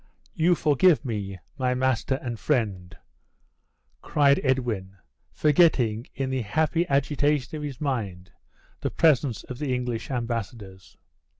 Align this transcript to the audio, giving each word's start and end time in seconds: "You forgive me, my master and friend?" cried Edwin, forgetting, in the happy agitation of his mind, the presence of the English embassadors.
"You 0.33 0.55
forgive 0.55 1.05
me, 1.05 1.37
my 1.59 1.75
master 1.75 2.15
and 2.23 2.39
friend?" 2.39 2.97
cried 4.01 4.41
Edwin, 4.43 4.97
forgetting, 5.31 6.07
in 6.15 6.31
the 6.31 6.41
happy 6.41 6.87
agitation 6.89 7.55
of 7.55 7.61
his 7.61 7.79
mind, 7.79 8.31
the 8.79 8.89
presence 8.89 9.43
of 9.43 9.59
the 9.59 9.75
English 9.75 10.09
embassadors. 10.09 10.97